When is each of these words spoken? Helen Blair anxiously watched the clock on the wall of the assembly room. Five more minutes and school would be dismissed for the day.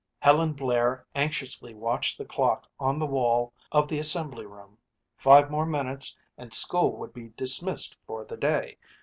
Helen 0.17 0.53
Blair 0.53 1.05
anxiously 1.13 1.75
watched 1.75 2.17
the 2.17 2.25
clock 2.25 2.67
on 2.79 2.97
the 2.97 3.05
wall 3.05 3.53
of 3.71 3.87
the 3.87 3.99
assembly 3.99 4.47
room. 4.47 4.79
Five 5.15 5.51
more 5.51 5.67
minutes 5.67 6.17
and 6.39 6.51
school 6.55 6.93
would 6.97 7.13
be 7.13 7.27
dismissed 7.37 7.95
for 8.07 8.25
the 8.25 8.35
day. 8.37 8.77